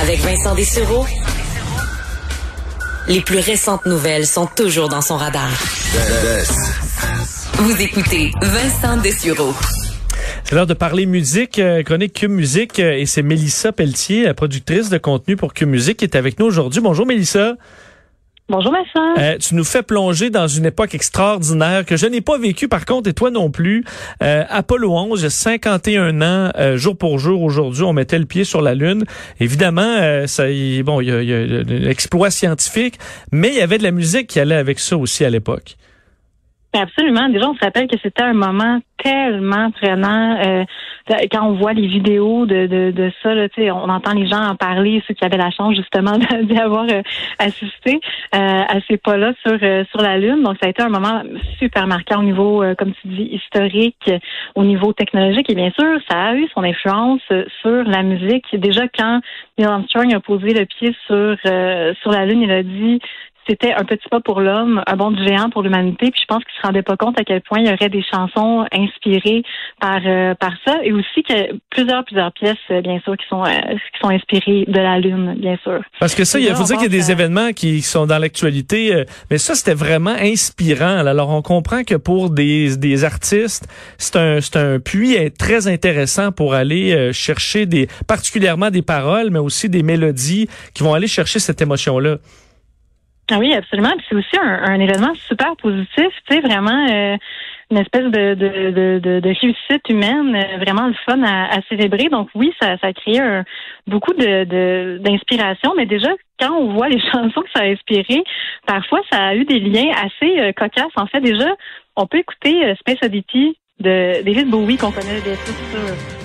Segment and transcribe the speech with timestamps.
[0.00, 1.04] Avec Vincent Dessureau,
[3.08, 5.50] les plus récentes nouvelles sont toujours dans son radar.
[7.56, 9.52] Vous écoutez Vincent Dessureau.
[10.44, 14.88] C'est l'heure de parler musique, euh, chronique Cube Musique, euh, et c'est Mélissa Pelletier, productrice
[14.88, 16.80] de contenu pour Cube Musique, qui est avec nous aujourd'hui.
[16.80, 17.56] Bonjour Mélissa.
[18.52, 19.14] Bonjour Vincent.
[19.18, 22.84] Euh, tu nous fais plonger dans une époque extraordinaire que je n'ai pas vécue par
[22.84, 23.82] contre et toi non plus.
[24.22, 28.60] Euh, Apollo 11, 51 ans, euh, jour pour jour aujourd'hui, on mettait le pied sur
[28.60, 29.04] la Lune.
[29.40, 32.98] Évidemment, euh, ça, y- bon, il y a, y a l'exploit scientifique,
[33.32, 35.76] mais il y avait de la musique qui allait avec ça aussi à l'époque.
[36.74, 37.28] Absolument.
[37.28, 40.38] Déjà, on se rappelle que c'était un moment tellement prenant.
[40.40, 40.64] Euh,
[41.30, 44.56] quand on voit les vidéos de, de, de ça, là, on entend les gens en
[44.56, 47.02] parler, ceux qui avaient la chance justement d'y avoir euh,
[47.38, 48.00] assisté
[48.34, 50.42] euh, à ces pas-là sur euh, sur la Lune.
[50.42, 51.22] Donc, ça a été un moment
[51.58, 54.10] super marquant au niveau, euh, comme tu dis, historique,
[54.54, 55.50] au niveau technologique.
[55.50, 58.46] Et bien sûr, ça a eu son influence euh, sur la musique.
[58.54, 59.20] Déjà, quand
[59.58, 61.36] Neil Armstrong a posé le pied sur
[62.00, 63.00] sur la Lune, il a dit
[63.48, 66.10] c'était un petit pas pour l'homme, un bond géant pour l'humanité.
[66.10, 68.02] Puis je pense qu'il se rendait pas compte à quel point il y aurait des
[68.02, 69.42] chansons inspirées
[69.80, 73.44] par euh, par ça, et aussi que plusieurs plusieurs pièces, euh, bien sûr, qui sont
[73.44, 73.50] euh,
[73.92, 75.80] qui sont inspirées de la lune, bien sûr.
[76.00, 78.06] Parce que ça, il là, faut dire qu'il y a des à- événements qui sont
[78.06, 80.98] dans l'actualité, euh, mais ça, c'était vraiment inspirant.
[80.98, 83.66] Alors, on comprend que pour des, des artistes,
[83.98, 89.30] c'est un, c'est un puits très intéressant pour aller euh, chercher des, particulièrement des paroles,
[89.30, 92.16] mais aussi des mélodies qui vont aller chercher cette émotion-là.
[92.20, 92.41] Ah
[93.30, 93.92] oui, absolument.
[94.08, 97.16] C'est aussi un, événement super positif, tu sais, vraiment euh,
[97.70, 102.08] une espèce de, de, de, réussite humaine, euh, vraiment le fun à, célébrer.
[102.08, 103.44] Donc oui, ça, ça a créé un-
[103.86, 108.24] beaucoup de, d'inspiration, mais déjà, quand on voit les chansons que ça a inspiré,
[108.66, 110.92] parfois ça a eu des liens assez euh, cocasses.
[110.96, 111.54] En fait, déjà,
[111.96, 116.22] on peut écouter Space Oddity de David Bowie qu'on connaît bien sûr.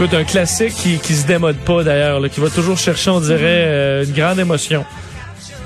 [0.00, 3.64] Écoute, un classique qui, qui se démode pas d'ailleurs, qui va toujours chercher, on dirait,
[3.66, 4.84] euh, une grande émotion.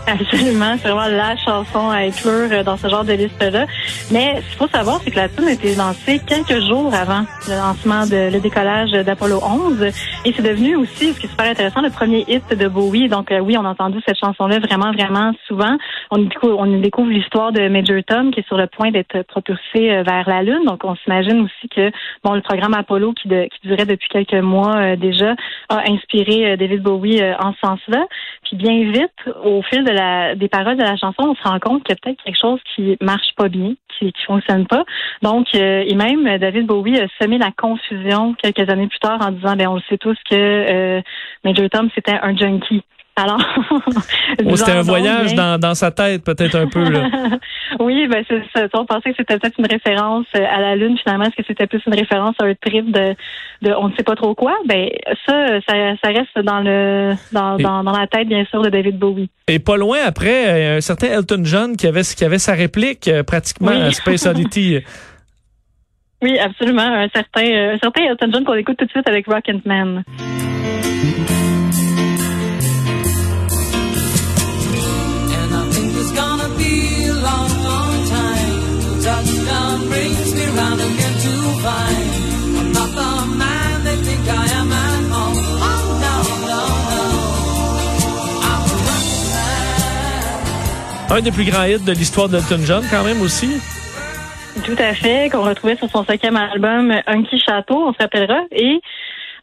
[0.07, 3.67] Absolument, c'est vraiment la chanson à inclure euh, dans ce genre de liste-là.
[4.11, 7.25] Mais ce qu'il faut savoir, c'est que la tune a été lancée quelques jours avant
[7.47, 9.83] le lancement de le décollage d'Apollo 11.
[10.25, 13.09] Et c'est devenu aussi, ce qui est super intéressant, le premier hit de Bowie.
[13.09, 15.77] Donc euh, oui, on a entendu cette chanson-là vraiment, vraiment souvent.
[16.15, 19.91] On découvre, on découvre l'histoire de Major Tom qui est sur le point d'être propulsé
[19.91, 20.65] euh, vers la Lune.
[20.67, 21.91] Donc on s'imagine aussi que
[22.23, 25.35] bon, le programme Apollo qui, de- qui durait depuis quelques mois euh, déjà
[25.71, 28.05] a inspiré euh, David Bowie en ce sens-là.
[28.45, 31.59] Puis bien vite, au fil de la, des paroles de la chanson, on se rend
[31.59, 34.85] compte qu'il y a peut-être quelque chose qui marche pas bien, qui, qui fonctionne pas.
[35.23, 39.57] Donc, et même David Bowie a semé la confusion quelques années plus tard en disant,
[39.57, 41.01] ben on le sait tous que
[41.43, 42.83] Major Tom c'était un junkie.
[43.15, 43.39] Alors,
[44.45, 46.83] Oh, c'était un voyage dans, dans sa tête, peut-être un peu.
[46.89, 47.09] Là.
[47.81, 48.67] oui, ben c'est ça.
[48.73, 50.97] On pensait que c'était peut-être une référence euh, à la Lune.
[51.03, 53.15] Finalement, est-ce que c'était plus une référence à un trip de,
[53.61, 54.57] de on ne sait pas trop quoi?
[54.65, 54.89] Ben
[55.27, 58.71] ça, ça, ça reste dans le dans, Et- dans, dans la tête, bien sûr, de
[58.71, 59.29] David Bowie.
[59.47, 63.09] Et pas loin après, euh, un certain Elton John qui avait, qui avait sa réplique
[63.09, 63.83] euh, pratiquement Oui.
[63.83, 64.79] à Space Oddity.
[66.25, 66.83] Oui, absolument.
[66.83, 70.05] Un certain, euh, un certain Elton John qu'on écoute tout de suite avec Rocket Man.
[81.63, 85.39] Again to find I'm not the man they think I am at home.
[85.39, 86.17] Oh no,
[86.49, 87.03] no, no.
[88.43, 89.27] I'm a rocket
[91.09, 91.19] man.
[91.19, 93.61] Un des plus grands hits de l'histoire d'Elton John, quand même aussi.
[94.65, 98.43] Tout à fait, qu'on retrouvait sur son cinquième album Hunky Chateau, on se rappellera.
[98.53, 98.81] Et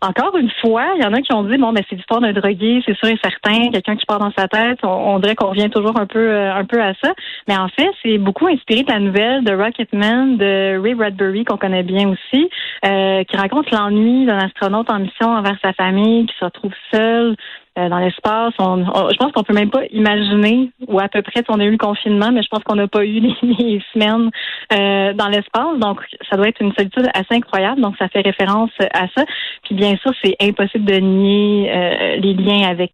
[0.01, 2.31] encore une fois, il y en a qui ont dit bon ben c'est l'histoire d'un
[2.31, 4.79] drogué, c'est sûr et certain, quelqu'un qui part dans sa tête.
[4.83, 7.13] On, on dirait qu'on revient toujours un peu euh, un peu à ça.
[7.47, 11.57] Mais en fait, c'est beaucoup inspiré de la nouvelle de Rocketman de Ray Bradbury qu'on
[11.57, 12.49] connaît bien aussi,
[12.85, 17.35] euh, qui raconte l'ennui d'un astronaute en mission envers sa famille, qui se retrouve seul
[17.79, 18.53] euh, dans l'espace.
[18.59, 21.63] On, on- je pense qu'on peut même pas imaginer, ou à peu près, on a
[21.63, 24.29] eu le confinement, mais je pense qu'on n'a pas eu les, les semaines
[24.73, 25.77] euh, dans l'espace.
[25.79, 27.81] Donc, ça doit être une solitude assez incroyable.
[27.81, 29.23] Donc, ça fait référence à ça.
[29.63, 32.91] Puis, bien sûr, c'est impossible de nier euh, les liens avec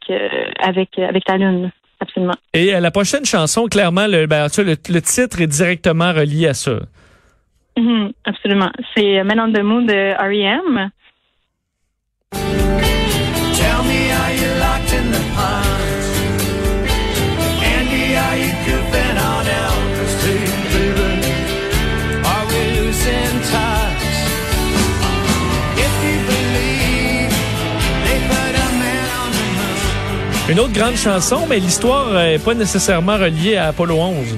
[0.60, 1.72] avec avec la Lune.
[2.00, 2.34] Absolument.
[2.54, 6.74] Et la prochaine chanson, clairement, le, ben, le, le titre est directement relié à ça.
[7.78, 8.70] Mhm, absolument.
[8.96, 10.90] C'est Men on the Moon de R.E.M.
[30.48, 34.38] Une autre grande chanson, mais l'histoire n'est pas nécessairement reliée à Apollo 11.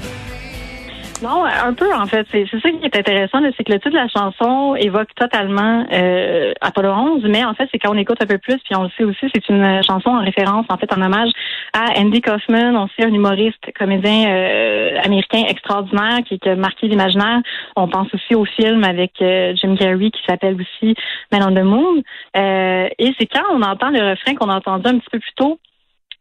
[1.22, 2.26] Non, un peu en fait.
[2.32, 6.54] C'est ça qui est intéressant, c'est que le titre de la chanson évoque totalement euh,
[6.62, 8.90] Apollo 11, mais en fait, c'est quand on écoute un peu plus, puis on le
[8.98, 11.32] sait aussi, c'est une chanson en référence, en fait, en hommage
[11.74, 12.78] à Andy Kaufman.
[12.78, 17.42] On sait un humoriste, comédien euh, américain extraordinaire qui, qui a marqué l'imaginaire.
[17.76, 20.96] On pense aussi au film avec euh, Jim Carrey qui s'appelle aussi
[21.34, 22.02] Man on the Moon.
[22.38, 25.34] Euh, et c'est quand on entend le refrain qu'on a entendu un petit peu plus
[25.36, 25.60] tôt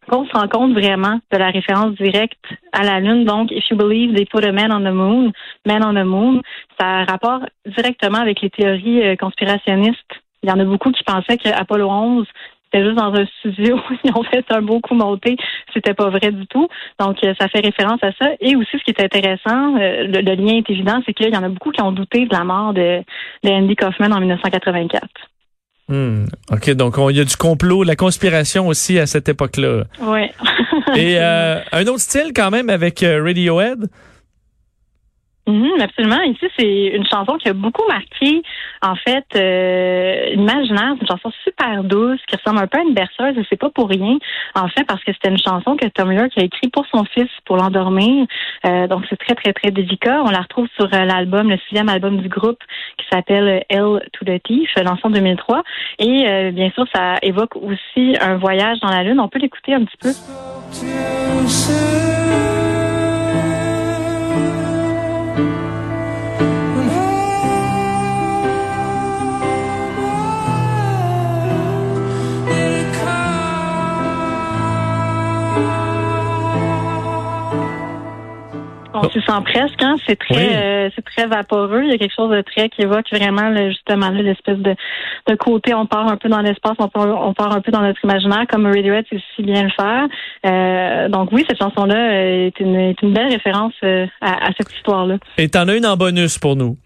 [0.09, 3.25] qu'on se rend compte vraiment de la référence directe à la Lune.
[3.25, 5.33] Donc, if you believe they put a man on the moon,
[5.67, 6.43] man on the moon,
[6.79, 10.23] ça a rapport directement avec les théories euh, conspirationnistes.
[10.43, 12.27] Il y en a beaucoup qui pensaient que Apollo 11
[12.67, 15.37] c'était juste dans un studio, ils ont fait un beau coup monté,
[15.73, 16.69] c'était pas vrai du tout.
[16.99, 18.31] Donc euh, ça fait référence à ça.
[18.41, 21.43] Et aussi ce qui est intéressant, euh, le, lien est évident, c'est qu'il y en
[21.43, 23.03] a beaucoup qui ont douté de la mort de,
[23.45, 25.07] de Andy Kaufman en 1984.
[25.89, 26.25] Hmm.
[26.51, 29.85] OK, donc on- il y a du complot, la conspiration aussi à cette époque-là.
[30.03, 30.23] Oui.
[30.97, 33.89] Et euh, un autre style quand même avec euh, Radiohead?
[35.47, 36.21] Mhm, absolument.
[36.23, 38.43] Ici, c'est une chanson qui a beaucoup marqué,
[38.83, 40.95] en fait, euh, l'imaginaire.
[40.95, 43.71] C'est une chanson super douce qui ressemble un peu à une berceuse et c'est pas
[43.71, 44.19] pour rien,
[44.57, 47.29] en fait, parce que c'était une chanson que Tom York a écrite pour son fils
[47.45, 48.27] pour l'endormir.
[48.67, 50.21] Euh, donc, c'est très, très, très délicat.
[50.25, 52.59] On la retrouve sur euh, l'album, le sixième album du groupe
[52.99, 55.63] qui s'appelle L to the Thief, lancé en 2003.
[56.01, 59.21] Et euh, bien sûr, ça évoque aussi un voyage dans la Lune.
[59.21, 60.11] On peut l'écouter un petit peu.
[79.17, 79.97] S'y sent presque, hein?
[80.07, 80.49] C'est très, Oui.
[80.55, 81.83] euh, c'est très vaporeux.
[81.85, 84.75] Il y a quelque chose de très qui évoque vraiment là, justement l'espèce de,
[85.27, 85.73] de côté.
[85.73, 88.45] On part un peu dans l'espace, on part, on part un peu dans notre imaginaire,
[88.51, 90.07] comme Radiohead sait si bien le faire.
[90.45, 94.51] Euh, donc oui, cette chanson-là euh, est une, est une belle référence euh, à, à
[94.59, 95.17] cette histoire-là.
[95.39, 96.77] Et t'en as une en bonus pour nous.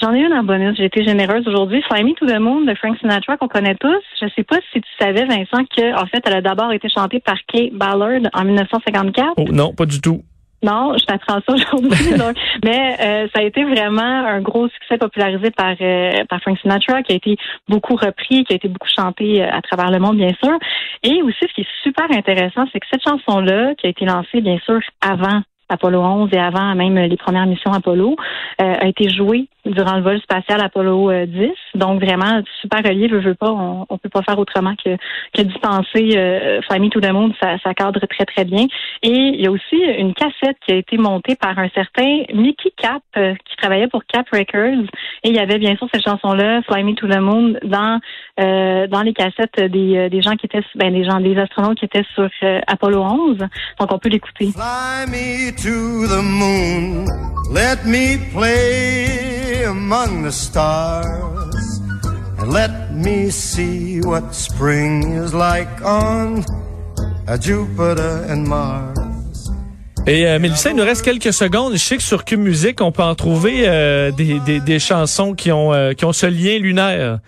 [0.00, 0.76] J'en ai une en bonus.
[0.76, 1.82] J'ai été généreuse aujourd'hui.
[1.90, 4.02] Fly Me to the Moon de Frank Sinatra qu'on connaît tous.
[4.20, 7.18] Je sais pas si tu savais, Vincent, que en fait, elle a d'abord été chantée
[7.18, 9.32] par Kate Ballard en 1954.
[9.36, 10.22] Oh non, pas du tout.
[10.64, 12.16] Non, je t'apprends ça aujourd'hui.
[12.16, 16.58] donc, mais euh, ça a été vraiment un gros succès popularisé par euh, par Frank
[16.58, 17.36] Sinatra, qui a été
[17.68, 20.56] beaucoup repris, qui a été beaucoup chanté euh, à travers le monde, bien sûr.
[21.02, 24.40] Et aussi, ce qui est super intéressant, c'est que cette chanson-là, qui a été lancée,
[24.40, 28.16] bien sûr, avant Apollo 11 et avant même les premières missions Apollo,
[28.62, 31.50] euh, a été jouée durant le vol spatial Apollo euh, 10.
[31.74, 34.96] Donc vraiment super relié, je veux pas, on, on peut pas faire autrement que
[35.32, 36.16] que d'y penser.
[36.16, 38.66] Euh, Fly Me to the Moon, ça, ça cadre très très bien.
[39.02, 42.72] Et il y a aussi une cassette qui a été montée par un certain Mickey
[42.76, 44.86] Cap euh, qui travaillait pour Cap Records.
[45.22, 48.00] Et il y avait bien sûr cette chanson-là, Fly Me to the Moon, dans
[48.40, 51.78] euh, dans les cassettes des, euh, des gens qui étaient ben des gens des astronautes
[51.78, 53.38] qui étaient sur euh, Apollo 11.
[53.78, 54.50] Donc on peut l'écouter.
[54.52, 57.04] Fly me to the moon.
[57.52, 59.33] Let me play
[59.64, 61.80] among the stars.
[62.38, 66.44] And let me see what spring is like on
[67.40, 68.98] Jupiter and Mars.
[70.06, 71.72] Et euh, Mélissa, il nous reste quelques secondes.
[71.72, 75.32] Je sais que sur Cube Musique, on peut en trouver euh, des, des, des chansons
[75.32, 77.20] qui ont, euh, qui ont ce lien lunaire.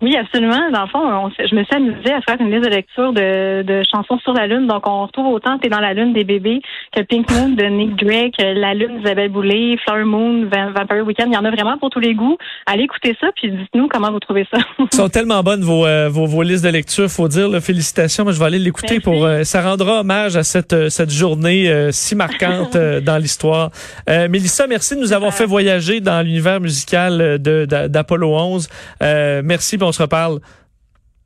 [0.00, 0.70] Oui, absolument.
[0.72, 3.62] Dans le fond, on je me suis amusée à faire une liste de lecture de,
[3.62, 4.66] de chansons sur la Lune.
[4.68, 6.60] Donc, on retrouve autant T'es dans la Lune des bébés
[6.94, 11.04] que Pink Moon de Nick Drake, euh, La Lune d'Isabelle Boulay, Flower Moon, Va- Vampire
[11.04, 11.28] Weekend.
[11.32, 12.36] Il y en a vraiment pour tous les goûts.
[12.66, 14.58] Allez écouter ça, puis dites-nous comment vous trouvez ça.
[14.78, 17.48] Elles sont tellement bonnes vos, euh, vos, vos listes de lecture, faut dire.
[17.48, 19.24] là, félicitations, mais je vais aller l'écouter pour.
[19.24, 23.70] euh, ça rendra hommage à cette cette journée euh, si marquante dans l'histoire.
[24.06, 28.68] Mélissa, merci de nous avoir fait voyager dans l'univers musical euh, de d'Apollo 11.
[29.02, 30.40] Euh, merci, on se reparle.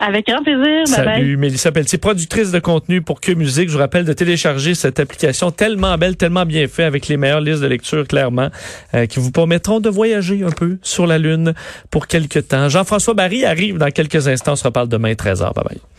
[0.05, 0.85] Avec grand plaisir.
[0.97, 1.19] Bye bye.
[1.19, 3.69] Salut, Mélissa Pelletier, productrice de contenu pour Que Musique.
[3.69, 7.41] Je vous rappelle de télécharger cette application tellement belle, tellement bien faite, avec les meilleures
[7.41, 8.49] listes de lecture, clairement,
[8.95, 11.55] euh, qui vous permettront de voyager un peu sur la Lune
[11.91, 12.69] pour quelques temps.
[12.69, 14.53] Jean-François Barry arrive dans quelques instants.
[14.53, 15.55] On se reparle demain, 13h.
[15.55, 15.92] Bye bye.